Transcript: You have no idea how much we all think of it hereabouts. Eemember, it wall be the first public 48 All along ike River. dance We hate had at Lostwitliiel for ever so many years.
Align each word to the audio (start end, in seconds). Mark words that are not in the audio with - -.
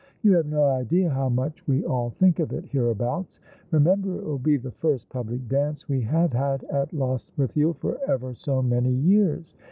You 0.23 0.33
have 0.33 0.47
no 0.47 0.65
idea 0.65 1.11
how 1.11 1.29
much 1.29 1.67
we 1.67 1.85
all 1.85 2.09
think 2.09 2.39
of 2.39 2.51
it 2.53 2.65
hereabouts. 2.65 3.39
Eemember, 3.71 4.17
it 4.17 4.25
wall 4.25 4.39
be 4.39 4.57
the 4.57 4.71
first 4.71 5.07
public 5.09 5.41
48 5.41 5.55
All 5.55 5.61
along 5.63 5.69
ike 5.69 5.69
River. 5.69 5.69
dance 5.69 5.89
We 5.89 6.01
hate 6.01 6.33
had 6.33 6.63
at 6.63 6.89
Lostwitliiel 6.89 7.75
for 7.75 7.99
ever 8.09 8.33
so 8.33 8.63
many 8.63 8.91
years. 8.93 9.55